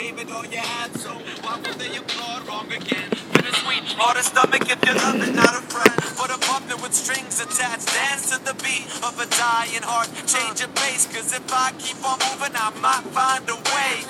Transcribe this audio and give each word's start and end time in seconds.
gave 0.00 0.18
it 0.18 0.30
all 0.30 0.46
you 0.46 0.56
had, 0.56 0.90
so 0.96 1.10
why 1.42 1.56
would 1.60 1.76
they 1.76 1.94
applaud 1.96 2.48
wrong 2.48 2.66
again? 2.72 3.08
Bittersweet, 3.32 3.84
hard 4.00 4.16
to 4.16 4.22
stomach 4.22 4.64
if 4.64 4.80
you're 4.84 4.94
loving, 4.96 5.34
not 5.36 5.52
a 5.52 5.62
friend. 5.68 5.92
But 6.16 6.32
a 6.32 6.38
puppet 6.40 6.80
with 6.82 6.94
strings 6.94 7.40
attached, 7.40 7.92
dance 7.92 8.30
to 8.32 8.38
the 8.42 8.54
beat 8.64 8.88
of 9.04 9.20
a 9.20 9.26
dying 9.36 9.84
heart. 9.84 10.08
Change 10.24 10.60
your 10.60 10.72
pace, 10.72 11.04
cause 11.04 11.32
if 11.36 11.44
I 11.52 11.72
keep 11.78 12.00
on 12.00 12.16
moving, 12.16 12.56
I 12.56 12.72
might 12.80 13.04
find 13.12 13.44
a 13.44 13.56
way. 13.76 14.08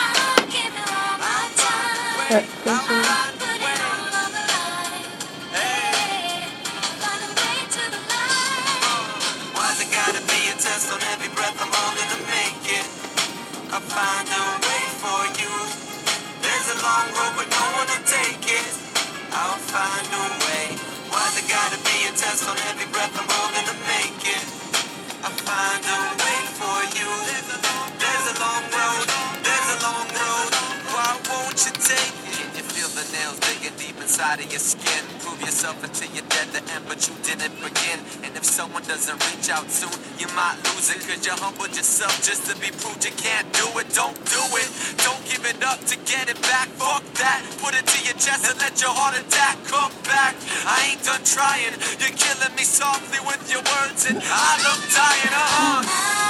I'll 0.00 0.46
give 0.48 0.72
you 0.72 0.86
all 0.88 1.20
my 1.20 1.52
time. 1.60 2.99
Find 13.90 14.28
a 14.28 14.44
way 14.62 14.82
for 15.02 15.20
you. 15.40 15.52
There's 16.42 16.68
a 16.74 16.78
long 16.82 17.06
road, 17.16 17.34
but 17.38 17.59
deep 33.78 33.96
inside 34.00 34.40
of 34.40 34.48
your 34.50 34.60
skin? 34.62 35.02
Prove 35.20 35.40
yourself 35.40 35.82
until 35.84 36.08
you're 36.14 36.26
dead 36.30 36.48
to 36.54 36.62
end, 36.74 36.84
but 36.88 37.06
you 37.06 37.14
didn't 37.22 37.54
begin. 37.60 37.98
And 38.24 38.32
if 38.36 38.44
someone 38.44 38.82
doesn't 38.84 39.18
reach 39.30 39.50
out 39.50 39.70
soon, 39.70 39.92
you 40.18 40.26
might 40.34 40.56
lose 40.70 40.90
it. 40.90 41.00
Cause 41.06 41.22
you 41.26 41.32
humbled 41.36 41.74
yourself 41.76 42.14
just 42.22 42.46
to 42.50 42.54
be 42.58 42.70
proved 42.70 43.04
you 43.04 43.14
can't 43.18 43.46
do 43.52 43.66
it. 43.78 43.86
Don't 43.94 44.16
do 44.26 44.42
it. 44.58 44.68
Don't 45.04 45.22
give 45.28 45.44
it 45.44 45.60
up 45.62 45.78
to 45.90 45.96
get 46.08 46.30
it 46.30 46.40
back. 46.42 46.68
Fuck 46.80 47.04
that. 47.20 47.42
Put 47.60 47.74
it 47.74 47.86
to 47.86 47.98
your 48.04 48.16
chest 48.16 48.48
and 48.48 48.58
let 48.58 48.80
your 48.80 48.94
heart 48.94 49.18
attack 49.18 49.58
come 49.66 49.92
back. 50.08 50.34
I 50.66 50.94
ain't 50.94 51.02
done 51.04 51.22
trying. 51.24 51.74
You're 52.00 52.16
killing 52.16 52.54
me 52.56 52.64
softly 52.64 53.20
with 53.26 53.42
your 53.50 53.62
words, 53.62 54.08
and 54.08 54.18
I 54.18 54.50
look 54.64 54.80
dying. 54.90 55.34
Uh-huh. 55.34 56.29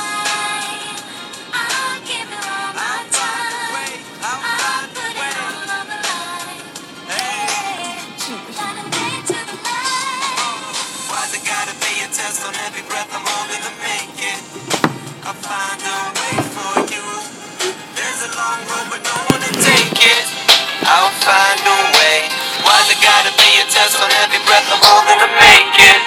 Why's 22.81 22.97
it 22.97 23.03
gotta 23.05 23.29
be 23.37 23.61
a 23.61 23.65
test 23.69 24.01
on 24.01 24.09
every 24.25 24.41
breath 24.49 24.65
I'm 24.73 24.81
holding 24.81 25.21
to 25.21 25.29
make 25.37 25.77
it? 25.85 26.01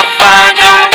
I 0.00 0.02
find 0.16 0.56
a 0.56 0.89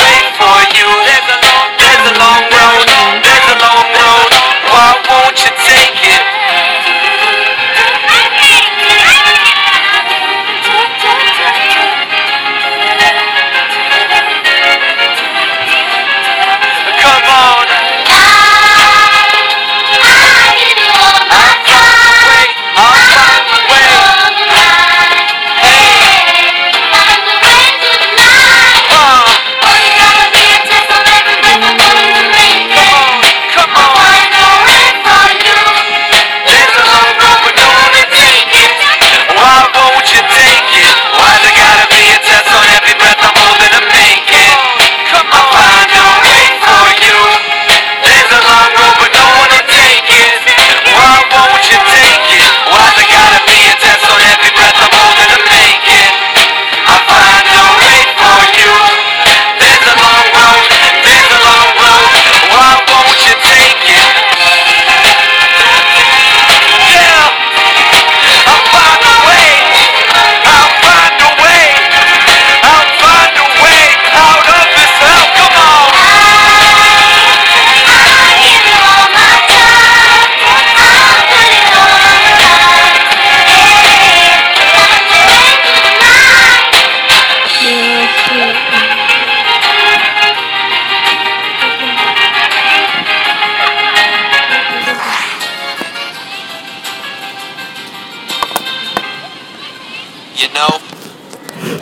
you 100.46 100.54
know, 100.54 100.78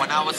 when 0.00 0.10
I 0.10 0.24
was 0.24 0.32